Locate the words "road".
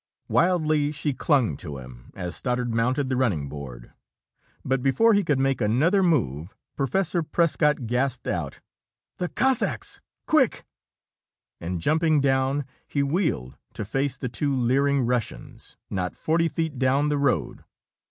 17.19-17.63